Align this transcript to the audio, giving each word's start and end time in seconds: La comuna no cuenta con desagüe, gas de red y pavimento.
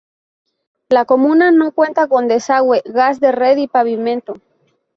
La 0.89 1.05
comuna 1.05 1.51
no 1.51 1.73
cuenta 1.73 2.07
con 2.07 2.27
desagüe, 2.27 2.81
gas 2.85 3.19
de 3.19 3.31
red 3.31 3.57
y 3.57 3.67
pavimento. 3.67 4.33